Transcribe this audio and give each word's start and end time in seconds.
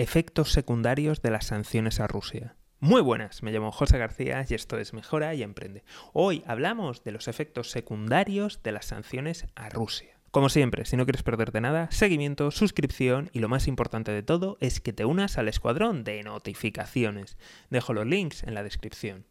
Efectos 0.00 0.52
secundarios 0.52 1.22
de 1.22 1.32
las 1.32 1.46
sanciones 1.46 1.98
a 1.98 2.06
Rusia. 2.06 2.54
Muy 2.78 3.02
buenas, 3.02 3.42
me 3.42 3.50
llamo 3.50 3.72
José 3.72 3.98
García 3.98 4.46
y 4.48 4.54
esto 4.54 4.78
es 4.78 4.92
Mejora 4.92 5.34
y 5.34 5.42
Emprende. 5.42 5.82
Hoy 6.12 6.44
hablamos 6.46 7.02
de 7.02 7.10
los 7.10 7.26
efectos 7.26 7.72
secundarios 7.72 8.62
de 8.62 8.70
las 8.70 8.86
sanciones 8.86 9.48
a 9.56 9.70
Rusia. 9.70 10.20
Como 10.30 10.50
siempre, 10.50 10.84
si 10.84 10.96
no 10.96 11.04
quieres 11.04 11.24
perderte 11.24 11.60
nada, 11.60 11.90
seguimiento, 11.90 12.52
suscripción 12.52 13.28
y 13.32 13.40
lo 13.40 13.48
más 13.48 13.66
importante 13.66 14.12
de 14.12 14.22
todo 14.22 14.56
es 14.60 14.80
que 14.80 14.92
te 14.92 15.04
unas 15.04 15.36
al 15.36 15.48
escuadrón 15.48 16.04
de 16.04 16.22
notificaciones. 16.22 17.36
Dejo 17.68 17.92
los 17.92 18.06
links 18.06 18.44
en 18.44 18.54
la 18.54 18.62
descripción. 18.62 19.26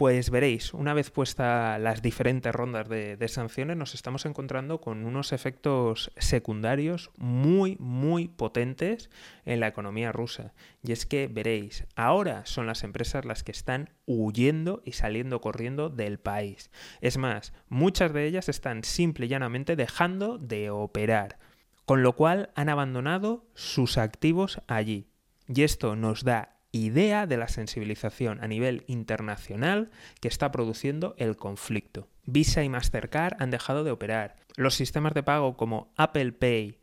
Pues 0.00 0.30
veréis, 0.30 0.72
una 0.72 0.94
vez 0.94 1.10
puestas 1.10 1.78
las 1.78 2.00
diferentes 2.00 2.54
rondas 2.54 2.88
de, 2.88 3.28
sanciones, 3.28 3.76
nos 3.76 3.94
estamos 3.94 4.24
encontrando 4.24 4.80
con 4.80 5.04
unos 5.04 5.30
efectos 5.34 6.10
secundarios 6.16 7.10
muy, 7.18 7.76
muy 7.78 8.26
potentes 8.26 9.10
en 9.44 9.60
la 9.60 9.66
economía 9.66 10.10
rusa. 10.10 10.54
Y 10.82 10.92
es 10.92 11.04
que 11.04 11.28
veréis, 11.28 11.84
ahora 11.96 12.46
son 12.46 12.66
las 12.66 12.82
empresas 12.82 13.26
las 13.26 13.44
que 13.44 13.52
están 13.52 13.90
huyendo 14.06 14.80
y 14.86 14.92
saliendo 14.92 15.42
corriendo 15.42 15.90
del 15.90 16.18
país. 16.18 16.70
Es 17.02 17.18
más, 17.18 17.52
muchas 17.68 18.14
de 18.14 18.24
ellas 18.24 18.48
están 18.48 18.84
simple 18.84 19.26
y 19.26 19.28
llanamente 19.28 19.76
dejando 19.76 20.38
de 20.38 20.70
operar, 20.70 21.38
con 21.84 22.02
lo 22.02 22.16
cual 22.16 22.52
han 22.54 22.70
abandonado 22.70 23.44
sus 23.52 23.98
activos 23.98 24.62
allí. 24.66 25.10
Y 25.46 25.60
esto 25.60 25.94
nos 25.94 26.24
da 26.24 26.59
idea 26.72 27.26
de 27.26 27.36
la 27.36 27.48
sensibilización 27.48 28.42
a 28.42 28.48
nivel 28.48 28.84
internacional 28.86 29.90
que 30.20 30.28
está 30.28 30.52
produciendo 30.52 31.14
el 31.18 31.36
conflicto. 31.36 32.08
Visa 32.24 32.62
y 32.62 32.68
Mastercard 32.68 33.34
han 33.40 33.50
dejado 33.50 33.84
de 33.84 33.90
operar. 33.90 34.36
Los 34.56 34.74
sistemas 34.74 35.14
de 35.14 35.22
pago 35.22 35.56
como 35.56 35.92
Apple 35.96 36.32
Pay, 36.32 36.78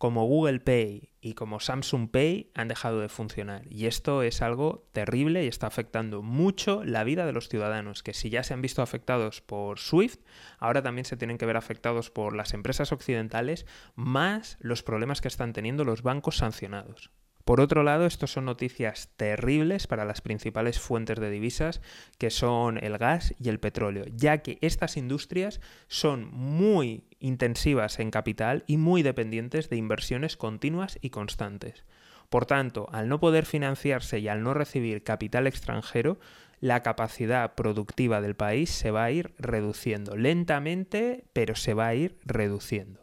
como 0.00 0.24
Google 0.24 0.60
Pay 0.60 1.10
y 1.20 1.34
como 1.34 1.60
Samsung 1.60 2.10
Pay 2.10 2.50
han 2.54 2.68
dejado 2.68 3.00
de 3.00 3.10
funcionar. 3.10 3.62
Y 3.70 3.84
esto 3.84 4.22
es 4.22 4.40
algo 4.40 4.88
terrible 4.92 5.44
y 5.44 5.48
está 5.48 5.66
afectando 5.66 6.22
mucho 6.22 6.82
la 6.84 7.04
vida 7.04 7.26
de 7.26 7.32
los 7.32 7.50
ciudadanos, 7.50 8.02
que 8.02 8.14
si 8.14 8.30
ya 8.30 8.42
se 8.42 8.54
han 8.54 8.62
visto 8.62 8.80
afectados 8.80 9.42
por 9.42 9.78
SWIFT, 9.78 10.20
ahora 10.58 10.82
también 10.82 11.04
se 11.04 11.18
tienen 11.18 11.36
que 11.36 11.44
ver 11.44 11.58
afectados 11.58 12.10
por 12.10 12.34
las 12.34 12.54
empresas 12.54 12.92
occidentales, 12.92 13.66
más 13.94 14.56
los 14.60 14.82
problemas 14.82 15.20
que 15.20 15.28
están 15.28 15.52
teniendo 15.52 15.84
los 15.84 16.02
bancos 16.02 16.38
sancionados. 16.38 17.10
Por 17.44 17.60
otro 17.60 17.82
lado, 17.82 18.06
estos 18.06 18.32
son 18.32 18.44
noticias 18.44 19.10
terribles 19.16 19.86
para 19.86 20.04
las 20.04 20.20
principales 20.20 20.78
fuentes 20.78 21.18
de 21.18 21.30
divisas, 21.30 21.80
que 22.18 22.30
son 22.30 22.78
el 22.82 22.98
gas 22.98 23.34
y 23.38 23.48
el 23.48 23.60
petróleo, 23.60 24.04
ya 24.14 24.38
que 24.38 24.58
estas 24.60 24.96
industrias 24.96 25.60
son 25.88 26.30
muy 26.32 27.04
intensivas 27.18 27.98
en 27.98 28.10
capital 28.10 28.64
y 28.66 28.76
muy 28.76 29.02
dependientes 29.02 29.68
de 29.68 29.76
inversiones 29.76 30.36
continuas 30.36 30.98
y 31.00 31.10
constantes. 31.10 31.84
Por 32.28 32.46
tanto, 32.46 32.88
al 32.92 33.08
no 33.08 33.18
poder 33.18 33.44
financiarse 33.44 34.20
y 34.20 34.28
al 34.28 34.42
no 34.42 34.54
recibir 34.54 35.02
capital 35.02 35.48
extranjero, 35.48 36.18
la 36.60 36.82
capacidad 36.82 37.54
productiva 37.54 38.20
del 38.20 38.36
país 38.36 38.70
se 38.70 38.90
va 38.90 39.04
a 39.04 39.10
ir 39.10 39.32
reduciendo 39.38 40.16
lentamente, 40.16 41.24
pero 41.32 41.56
se 41.56 41.74
va 41.74 41.88
a 41.88 41.94
ir 41.94 42.18
reduciendo. 42.22 42.99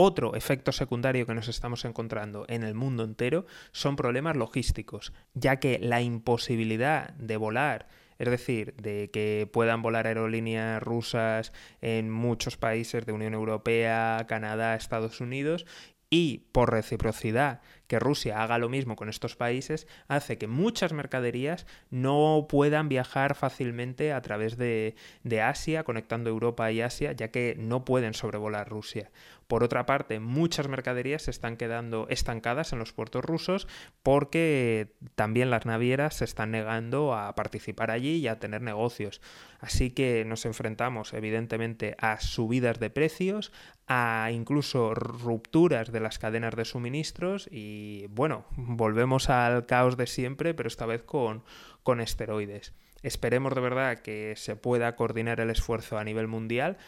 Otro 0.00 0.36
efecto 0.36 0.70
secundario 0.70 1.26
que 1.26 1.34
nos 1.34 1.48
estamos 1.48 1.84
encontrando 1.84 2.46
en 2.48 2.62
el 2.62 2.72
mundo 2.72 3.02
entero 3.02 3.46
son 3.72 3.96
problemas 3.96 4.36
logísticos, 4.36 5.12
ya 5.34 5.56
que 5.56 5.80
la 5.80 6.00
imposibilidad 6.00 7.14
de 7.14 7.36
volar 7.36 7.88
es 8.20 8.30
decir, 8.30 8.74
de 8.76 9.10
que 9.12 9.48
puedan 9.52 9.82
volar 9.82 10.06
aerolíneas 10.06 10.80
rusas 10.80 11.52
en 11.80 12.10
muchos 12.10 12.56
países 12.56 13.06
de 13.06 13.12
Unión 13.12 13.34
Europea, 13.34 14.24
Canadá, 14.28 14.76
Estados 14.76 15.20
Unidos 15.20 15.66
y 16.10 16.46
por 16.52 16.70
reciprocidad 16.70 17.60
que 17.88 17.98
Rusia 17.98 18.42
haga 18.42 18.58
lo 18.58 18.68
mismo 18.68 18.94
con 18.94 19.08
estos 19.08 19.34
países 19.34 19.88
hace 20.06 20.38
que 20.38 20.46
muchas 20.46 20.92
mercaderías 20.92 21.66
no 21.90 22.46
puedan 22.48 22.88
viajar 22.88 23.34
fácilmente 23.34 24.12
a 24.12 24.22
través 24.22 24.56
de, 24.56 24.94
de, 25.24 25.42
Asia, 25.42 25.82
conectando 25.82 26.30
Europa 26.30 26.70
y 26.70 26.82
Asia, 26.82 27.12
ya 27.12 27.28
que 27.28 27.56
no 27.58 27.84
pueden 27.84 28.14
sobrevolar 28.14 28.68
Rusia. 28.68 29.10
Por 29.48 29.64
otra 29.64 29.86
parte, 29.86 30.20
muchas 30.20 30.68
mercaderías 30.68 31.22
se 31.22 31.30
están 31.30 31.56
quedando 31.56 32.06
estancadas 32.10 32.74
en 32.74 32.78
los 32.78 32.92
puertos 32.92 33.24
rusos 33.24 33.66
porque 34.02 34.92
también 35.14 35.50
las 35.50 35.64
navieras 35.64 36.16
se 36.16 36.26
están 36.26 36.50
negando 36.50 37.14
a 37.14 37.34
participar 37.34 37.90
allí 37.90 38.16
y 38.16 38.28
a 38.28 38.38
tener 38.38 38.60
negocios. 38.60 39.22
Así 39.58 39.90
que 39.90 40.26
nos 40.26 40.44
enfrentamos 40.44 41.14
evidentemente 41.14 41.96
a 41.98 42.20
subidas 42.20 42.78
de 42.78 42.90
precios, 42.90 43.50
a 43.86 44.28
incluso 44.32 44.94
rupturas 44.94 45.90
de 45.92 46.00
las 46.00 46.18
cadenas 46.18 46.54
de 46.54 46.66
suministros 46.66 47.48
y 47.50 47.77
bueno, 48.10 48.44
volvemos 48.56 49.30
al 49.30 49.66
caos 49.66 49.96
de 49.96 50.06
siempre, 50.06 50.54
pero 50.54 50.68
esta 50.68 50.86
vez 50.86 51.02
con, 51.02 51.42
con 51.82 52.00
esteroides. 52.00 52.72
Esperemos 53.02 53.54
de 53.54 53.60
verdad 53.60 53.98
que 54.00 54.34
se 54.36 54.56
pueda 54.56 54.96
coordinar 54.96 55.40
el 55.40 55.50
esfuerzo 55.50 55.98
a 55.98 56.04
nivel 56.04 56.26
mundial 56.26 56.78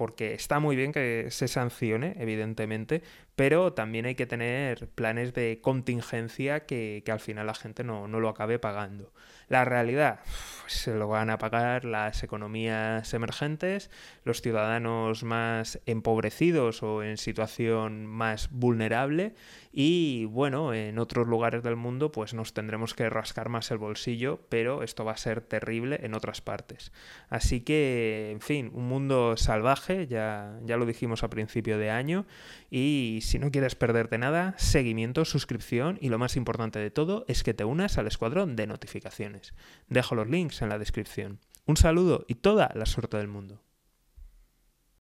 porque 0.00 0.32
está 0.32 0.60
muy 0.60 0.76
bien 0.76 0.92
que 0.92 1.26
se 1.28 1.46
sancione, 1.46 2.14
evidentemente, 2.16 3.02
pero 3.36 3.74
también 3.74 4.06
hay 4.06 4.14
que 4.14 4.24
tener 4.24 4.88
planes 4.88 5.34
de 5.34 5.60
contingencia 5.62 6.64
que, 6.64 7.02
al 7.10 7.20
final 7.20 7.46
la 7.46 7.54
gente 7.54 7.84
no, 7.84 8.06
lo 8.06 8.28
acabe 8.30 8.58
pagando. 8.58 9.12
La 9.48 9.64
realidad, 9.64 10.20
se 10.68 10.94
lo 10.94 11.08
van 11.08 11.28
a 11.28 11.36
pagar 11.36 11.84
las 11.84 12.22
economías 12.22 13.12
emergentes, 13.14 13.90
los 14.24 14.40
ciudadanos 14.40 15.22
más 15.22 15.80
empobrecidos 15.86 16.82
o 16.82 17.02
en 17.02 17.16
situación 17.16 18.06
más 18.06 18.50
vulnerable 18.50 19.34
y 19.72 20.24
bueno, 20.26 20.74
en 20.74 20.98
otros 20.98 21.26
lugares 21.26 21.62
del 21.62 21.76
mundo 21.76 22.12
pues 22.12 22.34
nos 22.34 22.52
tendremos 22.54 22.94
que 22.94 23.08
rascar 23.08 23.48
más 23.48 23.70
el 23.70 23.78
bolsillo, 23.78 24.40
pero 24.48 24.82
esto 24.82 25.04
va 25.04 25.12
a 25.12 25.16
ser 25.16 25.40
terrible 25.40 26.00
en 26.02 26.14
otras 26.14 26.40
partes. 26.40 26.92
Así 27.28 27.60
que, 27.60 28.30
en 28.32 28.40
fin, 28.40 28.70
un 28.74 28.86
mundo 28.86 29.36
salvaje, 29.36 29.89
ya, 30.08 30.58
ya 30.64 30.76
lo 30.76 30.86
dijimos 30.86 31.22
a 31.22 31.30
principio 31.30 31.78
de 31.78 31.90
año 31.90 32.26
y 32.70 33.20
si 33.22 33.38
no 33.38 33.50
quieres 33.50 33.74
perderte 33.74 34.18
nada, 34.18 34.54
seguimiento, 34.58 35.24
suscripción 35.24 35.98
y 36.00 36.08
lo 36.08 36.18
más 36.18 36.36
importante 36.36 36.78
de 36.78 36.90
todo 36.90 37.24
es 37.28 37.42
que 37.42 37.54
te 37.54 37.64
unas 37.64 37.98
al 37.98 38.06
escuadrón 38.06 38.56
de 38.56 38.66
notificaciones. 38.66 39.54
Dejo 39.88 40.14
los 40.14 40.28
links 40.28 40.62
en 40.62 40.68
la 40.68 40.78
descripción. 40.78 41.38
Un 41.66 41.76
saludo 41.76 42.24
y 42.28 42.36
toda 42.36 42.70
la 42.74 42.86
suerte 42.86 43.16
del 43.16 43.28
mundo. 43.28 43.62